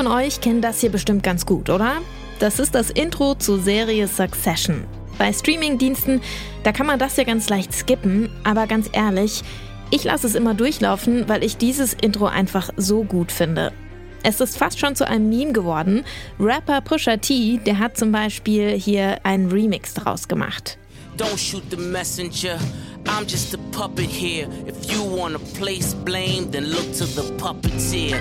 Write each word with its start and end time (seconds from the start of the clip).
Von 0.00 0.06
euch 0.10 0.40
kennen 0.40 0.62
das 0.62 0.80
hier 0.80 0.88
bestimmt 0.88 1.22
ganz 1.22 1.44
gut, 1.44 1.68
oder? 1.68 1.98
Das 2.38 2.58
ist 2.58 2.74
das 2.74 2.88
Intro 2.88 3.34
zur 3.34 3.60
Serie 3.60 4.08
Succession. 4.08 4.84
Bei 5.18 5.30
Streamingdiensten, 5.30 6.22
da 6.62 6.72
kann 6.72 6.86
man 6.86 6.98
das 6.98 7.18
ja 7.18 7.24
ganz 7.24 7.50
leicht 7.50 7.74
skippen, 7.74 8.30
aber 8.42 8.66
ganz 8.66 8.88
ehrlich, 8.94 9.42
ich 9.90 10.04
lasse 10.04 10.26
es 10.26 10.34
immer 10.34 10.54
durchlaufen, 10.54 11.28
weil 11.28 11.44
ich 11.44 11.58
dieses 11.58 11.92
Intro 11.92 12.24
einfach 12.24 12.70
so 12.78 13.04
gut 13.04 13.30
finde. 13.30 13.74
Es 14.22 14.40
ist 14.40 14.56
fast 14.56 14.78
schon 14.78 14.96
zu 14.96 15.06
einem 15.06 15.28
Meme 15.28 15.52
geworden. 15.52 16.06
Rapper 16.38 16.80
Pusha 16.80 17.18
T, 17.18 17.60
der 17.66 17.78
hat 17.78 17.98
zum 17.98 18.10
Beispiel 18.10 18.70
hier 18.70 19.18
einen 19.26 19.52
Remix 19.52 19.92
draus 19.92 20.28
gemacht. 20.28 20.78
Don't 21.18 21.36
shoot 21.36 21.64
the 21.70 21.76
messenger. 21.76 22.58
I'm 23.04 23.28
just 23.28 23.52
a 23.52 23.58
puppet 23.70 24.08
here. 24.08 24.48
If 24.66 24.90
you 24.90 25.02
wanna 25.02 25.40
place 25.58 25.92
blame, 25.92 26.50
then 26.50 26.70
look 26.70 26.90
to 26.94 27.04
the 27.04 27.34
puppeteer. 27.36 28.18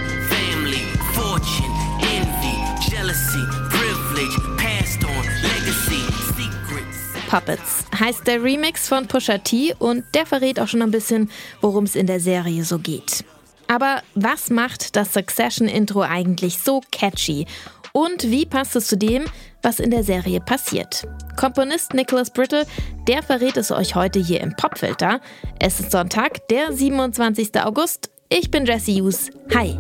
Fortune, 1.20 1.76
envy, 2.00 2.56
jealousy, 2.90 3.44
privilege, 3.70 4.38
passed 4.56 5.04
on, 5.04 5.26
legacy, 5.44 6.02
secrets. 6.38 7.30
Puppets 7.30 7.84
heißt 8.00 8.26
der 8.26 8.42
Remix 8.42 8.88
von 8.88 9.06
Pusha 9.06 9.38
T 9.40 9.76
und 9.80 10.06
der 10.14 10.26
verrät 10.26 10.62
auch 10.62 10.70
schon 10.70 10.82
ein 10.82 10.92
bisschen, 10.92 11.30
worum 11.60 11.84
es 11.84 11.98
in 11.98 12.08
der 12.08 12.22
Serie 12.22 12.64
so 12.64 12.80
geht. 12.80 13.26
Aber 13.68 14.02
was 14.16 14.50
macht 14.50 14.96
das 14.96 15.14
Succession-Intro 15.14 16.04
eigentlich 16.04 16.58
so 16.60 16.82
catchy? 16.94 17.46
Und 17.92 18.24
wie 18.24 18.46
passt 18.46 18.78
es 18.78 18.88
zu 18.88 18.98
dem, 18.98 19.26
was 19.62 19.82
in 19.82 19.92
der 19.92 20.06
Serie 20.06 20.40
passiert? 20.40 21.06
Komponist 21.36 21.94
Nicholas 21.94 22.32
Brittle, 22.32 22.66
der 23.10 23.24
verrät 23.24 23.58
es 23.58 23.72
euch 23.72 23.94
heute 23.94 24.20
hier 24.20 24.40
im 24.40 24.56
Popfilter. 24.56 25.20
Es 25.60 25.82
ist 25.82 25.92
Sonntag, 25.92 26.48
der 26.48 26.72
27. 26.72 27.62
August. 27.62 28.10
Ich 28.30 28.50
bin 28.50 28.66
Jesse 28.66 28.94
Hughes. 28.94 29.32
Hi. 29.54 29.78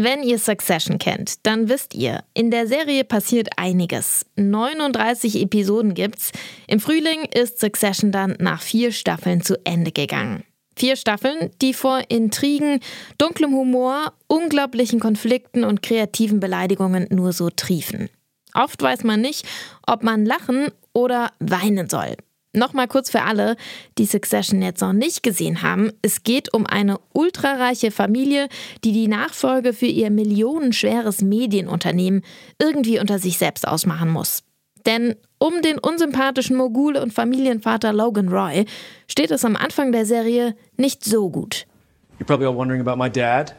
Wenn 0.00 0.22
ihr 0.22 0.38
Succession 0.38 0.98
kennt, 0.98 1.44
dann 1.44 1.68
wisst 1.68 1.92
ihr, 1.92 2.22
in 2.32 2.52
der 2.52 2.68
Serie 2.68 3.02
passiert 3.02 3.48
einiges. 3.56 4.24
39 4.36 5.42
Episoden 5.42 5.92
gibt's. 5.92 6.30
Im 6.68 6.78
Frühling 6.78 7.24
ist 7.34 7.58
Succession 7.58 8.12
dann 8.12 8.36
nach 8.38 8.62
vier 8.62 8.92
Staffeln 8.92 9.40
zu 9.42 9.56
Ende 9.64 9.90
gegangen. 9.90 10.44
Vier 10.76 10.94
Staffeln, 10.94 11.50
die 11.60 11.74
vor 11.74 12.00
Intrigen, 12.10 12.78
dunklem 13.18 13.50
Humor, 13.50 14.12
unglaublichen 14.28 15.00
Konflikten 15.00 15.64
und 15.64 15.82
kreativen 15.82 16.38
Beleidigungen 16.38 17.08
nur 17.10 17.32
so 17.32 17.50
triefen. 17.50 18.08
Oft 18.54 18.80
weiß 18.80 19.02
man 19.02 19.20
nicht, 19.20 19.48
ob 19.84 20.04
man 20.04 20.24
lachen 20.24 20.68
oder 20.92 21.32
weinen 21.40 21.88
soll. 21.88 22.14
Nochmal 22.54 22.88
kurz 22.88 23.10
für 23.10 23.22
alle, 23.22 23.56
die 23.98 24.06
Succession 24.06 24.62
jetzt 24.62 24.80
noch 24.80 24.94
nicht 24.94 25.22
gesehen 25.22 25.62
haben. 25.62 25.92
Es 26.00 26.22
geht 26.22 26.54
um 26.54 26.66
eine 26.66 26.98
ultrareiche 27.12 27.90
Familie, 27.90 28.48
die 28.84 28.92
die 28.92 29.08
Nachfolge 29.08 29.74
für 29.74 29.86
ihr 29.86 30.10
millionenschweres 30.10 31.20
Medienunternehmen 31.20 32.22
irgendwie 32.58 33.00
unter 33.00 33.18
sich 33.18 33.36
selbst 33.36 33.68
ausmachen 33.68 34.10
muss. 34.10 34.44
Denn 34.86 35.14
um 35.38 35.60
den 35.60 35.78
unsympathischen 35.78 36.56
Mogul 36.56 36.96
und 36.96 37.12
Familienvater 37.12 37.92
Logan 37.92 38.28
Roy 38.28 38.64
steht 39.06 39.30
es 39.30 39.44
am 39.44 39.54
Anfang 39.54 39.92
der 39.92 40.06
Serie 40.06 40.56
nicht 40.76 41.04
so 41.04 41.28
gut. 41.28 41.66
You're 42.18 42.24
probably 42.26 42.46
all 42.46 42.56
wondering 42.56 42.80
about 42.80 42.96
my 42.96 43.10
dad. 43.10 43.54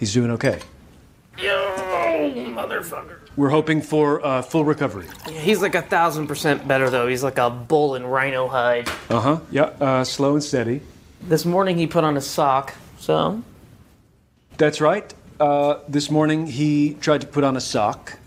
He's 0.00 0.12
doing 0.12 0.30
okay. 0.30 0.56
Yo, 1.36 2.50
motherfucker. 2.50 3.23
We're 3.36 3.50
hoping 3.50 3.82
for 3.82 4.24
uh, 4.24 4.42
full 4.42 4.64
recovery. 4.64 5.06
Yeah, 5.26 5.40
he's 5.40 5.60
like 5.60 5.74
a 5.74 5.82
thousand 5.82 6.28
percent 6.28 6.68
better, 6.68 6.88
though. 6.88 7.08
He's 7.08 7.24
like 7.24 7.38
a 7.38 7.50
bull 7.50 7.96
in 7.96 8.06
rhino 8.06 8.46
hide. 8.48 8.88
Uh 9.10 9.20
huh. 9.20 9.40
Yeah, 9.50 9.70
uh, 9.80 10.04
slow 10.04 10.34
and 10.34 10.42
steady. 10.42 10.80
This 11.20 11.44
morning 11.44 11.76
he 11.76 11.86
put 11.86 12.04
on 12.04 12.16
a 12.16 12.20
sock, 12.20 12.74
so. 12.98 13.42
That's 14.56 14.80
right. 14.80 15.12
Uh, 15.40 15.78
this 15.88 16.10
morning 16.10 16.46
he 16.46 16.96
tried 17.00 17.22
to 17.22 17.26
put 17.26 17.42
on 17.44 17.56
a 17.56 17.60
sock. 17.60 18.18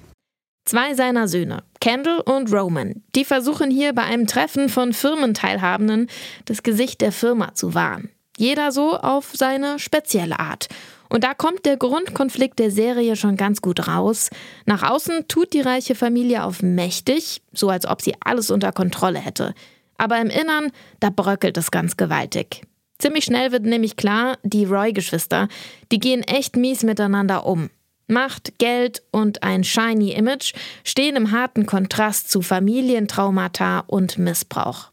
Zwei 0.66 0.94
seiner 0.96 1.30
Söhne, 1.30 1.64
Kendall 1.80 2.20
und 2.26 2.52
Roman, 2.52 3.02
die 3.16 3.24
versuchen 3.24 3.72
hier 3.72 3.94
bei 3.94 4.04
einem 4.04 4.28
Treffen 4.28 4.68
von 4.68 4.92
Firmenteilhabenden 4.92 6.10
das 6.44 6.62
Gesicht 6.62 7.00
der 7.00 7.14
Firma 7.14 7.54
zu 7.54 7.74
wahren. 7.74 8.10
Jeder 8.38 8.74
so 8.74 8.98
auf 8.98 9.32
seine 9.34 9.80
spezielle 9.80 10.40
Art. 10.40 10.68
Und 11.10 11.24
da 11.24 11.34
kommt 11.34 11.66
der 11.66 11.78
Grundkonflikt 11.78 12.60
der 12.60 12.72
Serie 12.72 13.16
schon 13.16 13.38
ganz 13.38 13.62
gut 13.62 13.88
raus. 13.88 14.30
Nach 14.66 14.84
außen 14.84 15.28
tut 15.28 15.54
die 15.54 15.62
reiche 15.62 15.96
Familie 15.96 16.44
auf 16.44 16.62
mächtig, 16.62 17.42
so 17.54 17.70
als 17.70 17.88
ob 17.88 18.02
sie 18.02 18.16
alles 18.20 18.52
unter 18.52 18.72
Kontrolle 18.72 19.20
hätte. 19.20 19.54
Aber 19.98 20.20
im 20.20 20.30
Innern, 20.30 20.72
da 21.00 21.10
bröckelt 21.10 21.58
es 21.58 21.72
ganz 21.72 21.98
gewaltig. 21.98 22.62
Ziemlich 23.00 23.26
schnell 23.26 23.52
wird 23.52 23.64
nämlich 23.64 23.96
klar, 23.96 24.38
die 24.44 24.66
Roy-Geschwister, 24.66 25.48
die 25.92 26.00
gehen 26.00 26.24
echt 26.24 26.56
mies 26.56 26.84
miteinander 26.84 27.46
um. 27.46 27.70
Macht, 28.08 28.58
Geld 28.58 29.04
und 29.12 29.44
ein 29.44 29.64
shiny 29.64 30.12
Image 30.12 30.54
stehen 30.84 31.16
im 31.16 31.32
harten 31.32 31.66
Kontrast 31.66 32.32
zu 32.32 32.42
Familientraumata 32.42 33.84
und 33.88 34.18
Missbrauch. 34.18 34.90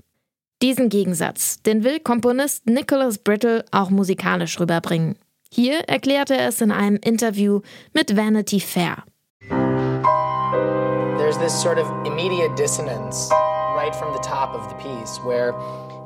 Diesen 0.63 0.89
Gegensatz, 0.89 1.63
den 1.63 1.85
will 1.85 2.01
Komponist 2.01 2.67
Nicholas 2.67 3.19
Brittle 3.19 3.65
auch 3.71 3.91
musikalisch 3.91 4.59
rüberbringen. 4.59 5.17
Hier 5.55 5.89
erklärte 5.89 6.35
er 6.35 6.49
es 6.49 6.61
in 6.61 6.73
einem 6.73 6.97
Interview 6.97 7.61
mit 7.93 8.17
Vanity 8.17 8.59
Fair. 8.59 9.05
There's 11.17 11.39
this 11.39 11.55
sort 11.63 11.79
of 11.79 11.87
immediate 12.05 12.57
dissonance 12.57 13.31
right 13.77 13.95
from 13.95 14.13
the 14.15 14.19
top 14.19 14.53
of 14.53 14.69
the 14.69 14.75
piece 14.83 15.19
where, 15.19 15.55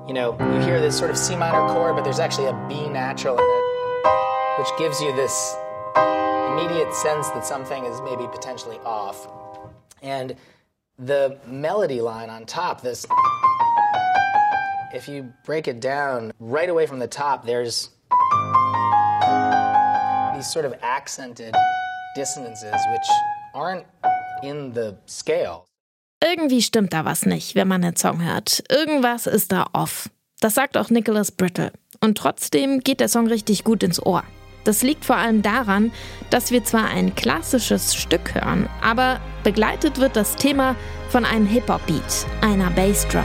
you 0.06 0.12
know, 0.12 0.36
you 0.38 0.60
hear 0.60 0.82
this 0.82 0.98
sort 0.98 1.10
of 1.10 1.16
C 1.16 1.34
minor 1.34 1.66
chord, 1.72 1.96
but 1.96 2.04
there's 2.04 2.20
actually 2.20 2.48
a 2.48 2.66
B 2.68 2.90
natural 2.90 3.38
in 3.38 3.42
it, 3.42 4.58
which 4.58 4.68
gives 4.76 5.00
you 5.00 5.16
this 5.16 5.56
immediate 5.96 6.92
sense 6.92 7.28
that 7.30 7.46
something 7.46 7.86
is 7.86 8.02
maybe 8.02 8.26
potentially 8.30 8.78
off. 8.84 9.28
And 10.02 10.36
the 10.98 11.38
melody 11.46 12.02
line 12.02 12.28
on 12.28 12.44
top, 12.44 12.82
this, 12.82 13.06
if 14.92 15.08
you 15.08 15.32
break 15.46 15.68
it 15.68 15.80
down 15.80 16.32
right 16.38 16.68
away 16.68 16.86
from 16.86 16.98
the 16.98 17.08
top, 17.08 17.46
there's 17.46 17.88
these 20.38 20.50
sort 20.50 20.64
of 20.64 20.74
accented 20.82 21.54
dissonances 22.14 22.74
which 22.90 23.08
aren't 23.54 23.84
in 24.42 24.72
the 24.74 24.96
scale. 25.06 25.64
Irgendwie 26.22 26.62
stimmt 26.62 26.92
da 26.92 27.04
was 27.04 27.26
nicht, 27.26 27.54
wenn 27.54 27.68
man 27.68 27.82
den 27.82 27.96
Song 27.96 28.24
hört. 28.24 28.64
Irgendwas 28.70 29.26
ist 29.26 29.52
da 29.52 29.66
off. 29.72 30.08
Das 30.40 30.54
sagt 30.54 30.76
auch 30.76 30.90
Nicholas 30.90 31.30
Brittle. 31.30 31.72
Und 32.00 32.18
trotzdem 32.18 32.80
geht 32.80 33.00
der 33.00 33.08
Song 33.08 33.26
richtig 33.26 33.64
gut 33.64 33.82
ins 33.82 34.04
Ohr. 34.04 34.24
Das 34.64 34.82
liegt 34.82 35.04
vor 35.04 35.16
allem 35.16 35.42
daran, 35.42 35.92
dass 36.30 36.50
wir 36.50 36.64
zwar 36.64 36.86
ein 36.86 37.14
klassisches 37.14 37.94
Stück 37.94 38.34
hören, 38.34 38.68
aber 38.82 39.20
begleitet 39.42 39.98
wird 39.98 40.14
das 40.16 40.36
Thema 40.36 40.76
von 41.10 41.24
einem 41.24 41.46
Hip-Hop-Beat, 41.46 42.26
einer 42.42 42.70
Bassdrum. 42.70 43.24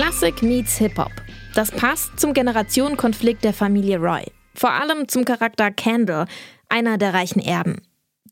Classic 0.00 0.42
meets 0.42 0.78
Hip-Hop. 0.78 1.12
Das 1.54 1.70
passt 1.70 2.18
zum 2.18 2.32
Generationenkonflikt 2.32 3.44
der 3.44 3.52
Familie 3.52 3.98
Roy. 3.98 4.22
Vor 4.54 4.72
allem 4.72 5.08
zum 5.08 5.26
Charakter 5.26 5.70
Kendall, 5.70 6.24
einer 6.70 6.96
der 6.96 7.12
reichen 7.12 7.38
Erben. 7.38 7.82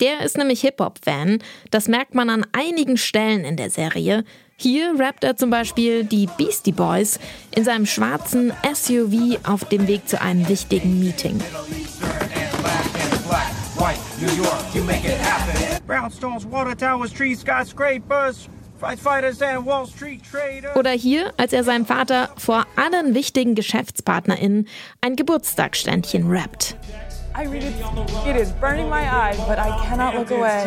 Der 0.01 0.23
ist 0.23 0.39
nämlich 0.39 0.63
Hip-Hop-Fan. 0.63 1.41
Das 1.71 1.87
merkt 1.87 2.15
man 2.15 2.31
an 2.31 2.47
einigen 2.53 2.97
Stellen 2.97 3.45
in 3.45 3.59
der 3.59 3.69
Serie. 3.69 4.25
Hier 4.57 4.99
rappt 4.99 5.25
er 5.25 5.37
zum 5.37 5.51
Beispiel 5.51 6.05
die 6.05 6.27
Beastie 6.39 6.73
Boys 6.73 7.21
in 7.55 7.65
seinem 7.65 7.85
schwarzen 7.85 8.51
SUV 8.73 9.39
auf 9.47 9.67
dem 9.67 9.87
Weg 9.89 10.09
zu 10.09 10.19
einem 10.23 10.49
wichtigen 10.49 10.99
Meeting. 10.99 11.39
Brownstones, 15.87 16.51
water 16.51 16.75
towers, 16.75 17.13
trees, 17.13 17.43
skyscrapers. 17.43 18.49
Oder 20.75 20.91
hier, 20.91 21.33
als 21.37 21.53
er 21.53 21.65
seinem 21.65 21.87
Vater 21.87 22.31
vor 22.37 22.67
allen 22.77 23.15
wichtigen 23.15 23.55
GeschäftspartnerInnen 23.55 24.69
ein 25.01 25.17
Geburtstagsständchen 25.17 26.31
rappt. 26.31 26.77
I 27.37 27.47
read 27.47 27.63
it. 27.63 27.73
It 28.27 28.37
is 28.37 28.51
burning 28.51 28.89
my 28.89 29.03
eyes, 29.03 29.37
but 29.47 29.59
I 29.59 29.71
cannot 29.87 30.15
look 30.15 30.33
away. 30.33 30.67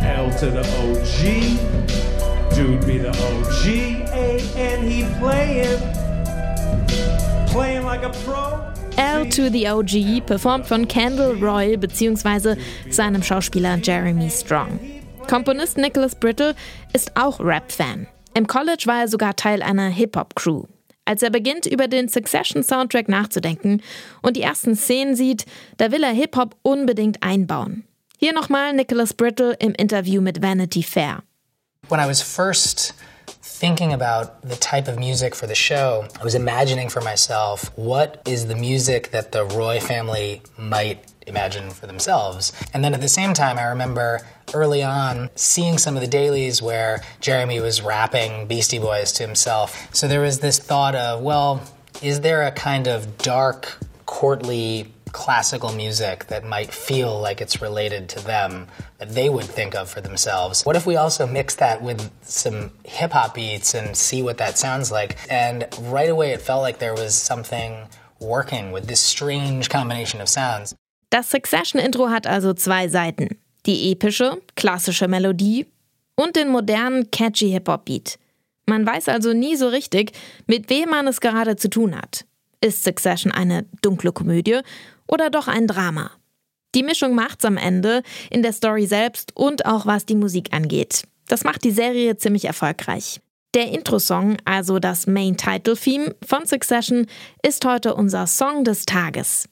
L 0.00 0.30
to 0.40 0.50
the 0.50 0.64
OG. 0.80 1.78
Dude 2.56 2.84
be 2.84 2.98
the 2.98 3.10
OG. 3.10 4.08
And 4.56 4.82
he 4.82 5.04
playing. 5.20 5.78
Playing 7.52 7.84
like 7.84 8.02
a 8.04 8.10
pro. 8.24 8.58
L 8.96 9.26
to 9.26 9.48
the 9.48 9.68
OG, 9.68 10.26
performt 10.26 10.66
von 10.66 10.88
Kendall 10.88 11.36
Roy 11.40 11.76
bzw. 11.76 12.56
seinem 12.90 13.22
Schauspieler 13.22 13.78
Jeremy 13.80 14.28
Strong. 14.28 14.97
Komponist 15.28 15.76
Nicholas 15.76 16.14
Brittle 16.14 16.54
ist 16.94 17.12
auch 17.14 17.38
Rap-Fan. 17.38 18.06
Im 18.32 18.46
College 18.46 18.84
war 18.86 19.00
er 19.00 19.08
sogar 19.08 19.36
Teil 19.36 19.62
einer 19.62 19.88
Hip-Hop-Crew. 19.88 20.64
Als 21.04 21.22
er 21.22 21.28
beginnt, 21.28 21.66
über 21.66 21.86
den 21.86 22.08
Succession-Soundtrack 22.08 23.10
nachzudenken 23.10 23.82
und 24.22 24.38
die 24.38 24.42
ersten 24.42 24.74
Szenen 24.74 25.16
sieht, 25.16 25.44
da 25.76 25.92
will 25.92 26.02
er 26.02 26.12
Hip-Hop 26.12 26.56
unbedingt 26.62 27.22
einbauen. 27.22 27.84
Hier 28.16 28.32
nochmal 28.32 28.72
Nicholas 28.72 29.12
Brittle 29.12 29.52
im 29.60 29.74
Interview 29.74 30.22
mit 30.22 30.40
Vanity 30.40 30.82
Fair. 30.82 31.22
When 31.90 32.00
I 32.00 32.08
was 32.08 32.22
first 32.22 32.94
thinking 33.58 33.92
about 33.92 34.40
the 34.42 34.54
type 34.54 34.86
of 34.86 35.00
music 35.00 35.34
for 35.34 35.48
the 35.48 35.54
show, 35.54 36.06
I 36.20 36.22
was 36.22 36.36
imagining 36.36 36.88
for 36.88 37.00
myself 37.00 37.76
what 37.76 38.22
is 38.24 38.46
the 38.46 38.54
music 38.54 39.10
that 39.10 39.32
the 39.32 39.44
Roy 39.46 39.80
family 39.80 40.42
might 40.56 41.04
imagine 41.26 41.70
for 41.70 41.88
themselves. 41.88 42.52
And 42.72 42.84
then 42.84 42.94
at 42.94 43.00
the 43.00 43.08
same 43.08 43.34
time, 43.34 43.58
I 43.58 43.64
remember 43.64 44.20
early 44.54 44.84
on 44.84 45.28
seeing 45.34 45.76
some 45.76 45.96
of 45.96 46.02
the 46.02 46.06
dailies 46.06 46.62
where 46.62 47.02
Jeremy 47.20 47.58
was 47.58 47.82
rapping 47.82 48.46
Beastie 48.46 48.78
Boys 48.78 49.10
to 49.14 49.24
himself. 49.24 49.92
So 49.92 50.06
there 50.06 50.20
was 50.20 50.38
this 50.38 50.60
thought 50.60 50.94
of, 50.94 51.20
well, 51.20 51.60
is 52.00 52.20
there 52.20 52.46
a 52.46 52.52
kind 52.52 52.86
of 52.86 53.18
dark, 53.18 53.76
courtly, 54.06 54.94
classical 55.12 55.72
music 55.72 56.26
that 56.26 56.44
might 56.44 56.72
feel 56.72 57.20
like 57.20 57.40
it's 57.40 57.60
related 57.60 58.08
to 58.10 58.24
them 58.24 58.66
that 58.98 59.14
they 59.14 59.28
would 59.28 59.44
think 59.44 59.74
of 59.74 59.88
for 59.90 60.00
themselves. 60.00 60.64
What 60.64 60.76
if 60.76 60.86
we 60.86 60.96
also 60.96 61.26
mix 61.26 61.54
that 61.56 61.82
with 61.82 62.10
some 62.22 62.70
hip 62.84 63.12
hop 63.12 63.34
beats 63.34 63.74
and 63.74 63.96
see 63.96 64.22
what 64.22 64.38
that 64.38 64.58
sounds 64.58 64.90
like? 64.90 65.16
And 65.30 65.66
right 65.82 66.10
away 66.10 66.32
it 66.32 66.40
felt 66.40 66.62
like 66.62 66.78
there 66.78 66.94
was 66.94 67.14
something 67.14 67.86
working 68.20 68.72
with 68.72 68.86
this 68.86 69.00
strange 69.00 69.68
combination 69.68 70.20
of 70.20 70.28
sounds. 70.28 70.74
Das 71.10 71.30
Succession-Intro 71.30 72.08
hat 72.10 72.26
also 72.26 72.52
zwei 72.52 72.88
Seiten. 72.88 73.38
Die 73.66 73.92
epische, 73.92 74.40
klassische 74.56 75.08
Melodie 75.08 75.66
und 76.16 76.36
den 76.36 76.48
modernen, 76.48 77.10
catchy 77.10 77.50
Hip-Hop-Beat. 77.50 78.18
Man 78.66 78.84
weiß 78.86 79.08
also 79.08 79.32
nie 79.32 79.56
so 79.56 79.68
richtig, 79.68 80.12
mit 80.46 80.68
wem 80.68 80.90
man 80.90 81.06
es 81.06 81.20
gerade 81.20 81.56
zu 81.56 81.70
tun 81.70 81.96
hat. 81.96 82.26
Ist 82.60 82.84
Succession 82.84 83.32
eine 83.32 83.64
dunkle 83.82 84.12
Komödie 84.12 84.60
oder 85.08 85.30
doch 85.30 85.48
ein 85.48 85.66
Drama? 85.66 86.12
Die 86.74 86.82
Mischung 86.82 87.14
macht's 87.14 87.44
am 87.44 87.56
Ende, 87.56 88.02
in 88.30 88.42
der 88.42 88.52
Story 88.52 88.86
selbst 88.86 89.32
und 89.34 89.66
auch 89.66 89.86
was 89.86 90.06
die 90.06 90.14
Musik 90.14 90.52
angeht. 90.52 91.04
Das 91.26 91.44
macht 91.44 91.64
die 91.64 91.70
Serie 91.70 92.16
ziemlich 92.16 92.44
erfolgreich. 92.44 93.20
Der 93.54 93.70
Intro-Song, 93.70 94.36
also 94.44 94.78
das 94.78 95.06
Main 95.06 95.36
Title 95.36 95.76
Theme 95.76 96.14
von 96.24 96.44
Succession, 96.46 97.06
ist 97.42 97.64
heute 97.64 97.94
unser 97.94 98.26
Song 98.26 98.62
des 98.64 98.84
Tages. 98.84 99.48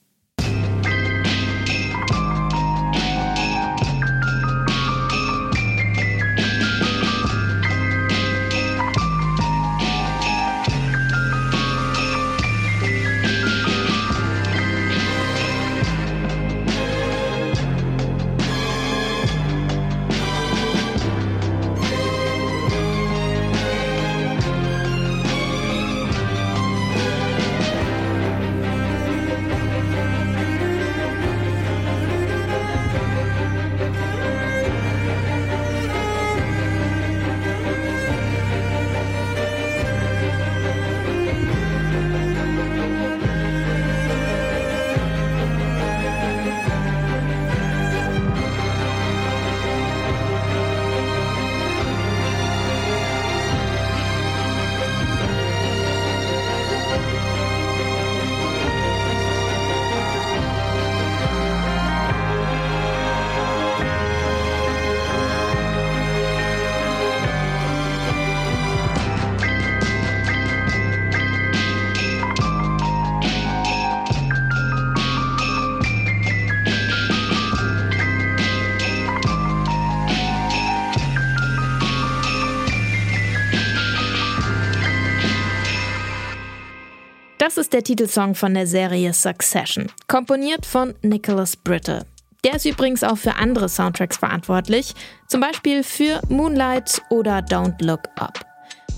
Das 87.56 87.64
ist 87.64 87.72
der 87.72 87.84
Titelsong 87.84 88.34
von 88.34 88.52
der 88.52 88.66
Serie 88.66 89.14
Succession, 89.14 89.86
komponiert 90.08 90.66
von 90.66 90.92
Nicholas 91.00 91.56
Brittle. 91.56 92.04
Der 92.44 92.56
ist 92.56 92.66
übrigens 92.66 93.02
auch 93.02 93.16
für 93.16 93.36
andere 93.36 93.70
Soundtracks 93.70 94.18
verantwortlich, 94.18 94.92
zum 95.26 95.40
Beispiel 95.40 95.82
für 95.82 96.20
Moonlight 96.28 97.00
oder 97.08 97.38
Don't 97.38 97.82
Look 97.82 98.10
Up. 98.16 98.44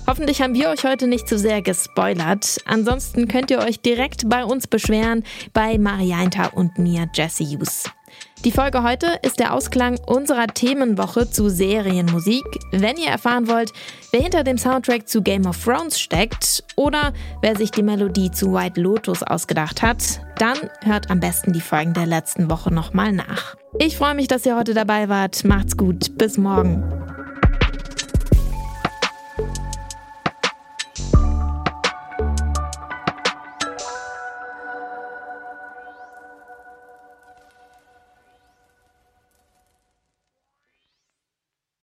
Hoffentlich 0.09 0.43
haben 0.43 0.55
wir 0.55 0.71
euch 0.71 0.83
heute 0.83 1.07
nicht 1.07 1.29
zu 1.29 1.39
sehr 1.39 1.63
gespoilert. 1.63 2.59
Ansonsten 2.65 3.29
könnt 3.29 3.53
ihr 3.53 3.61
euch 3.61 3.79
direkt 3.81 4.29
bei 4.29 4.45
uns 4.45 4.67
beschweren, 4.67 5.23
bei 5.53 5.79
Marianta 5.79 6.47
und 6.47 6.79
mir, 6.79 7.09
Jesse 7.15 7.45
Hughes. 7.45 7.85
Die 8.45 8.53
Folge 8.53 8.85
heute 8.85 9.19
ist 9.23 9.41
der 9.41 9.53
Ausklang 9.53 9.99
unserer 10.07 10.47
Themenwoche 10.47 11.29
zu 11.29 11.49
Serienmusik. 11.49 12.45
Wenn 12.71 12.97
ihr 12.97 13.09
erfahren 13.09 13.49
wollt, 13.49 13.73
wer 14.13 14.21
hinter 14.21 14.45
dem 14.45 14.59
Soundtrack 14.59 15.09
zu 15.09 15.23
Game 15.23 15.45
of 15.47 15.63
Thrones 15.63 15.99
steckt 15.99 16.63
oder 16.77 17.13
wer 17.43 17.57
sich 17.57 17.73
die 17.73 17.83
Melodie 17.83 18.31
zu 18.31 18.55
White 18.55 18.81
Lotus 18.81 19.23
ausgedacht 19.25 19.83
hat, 19.83 20.21
dann 20.39 20.57
hört 20.85 21.11
am 21.11 21.19
besten 21.19 21.53
die 21.53 21.61
Folgen 21.61 21.95
der 21.95 22.07
letzten 22.07 22.49
Woche 22.49 22.73
nochmal 22.73 23.13
nach. 23.13 23.57
Ich 23.79 23.97
freue 23.97 24.15
mich, 24.15 24.29
dass 24.29 24.47
ihr 24.47 24.57
heute 24.57 24.73
dabei 24.73 25.09
wart. 25.09 25.45
Macht's 25.45 25.77
gut. 25.77 26.17
Bis 26.17 26.39
morgen. 26.39 26.98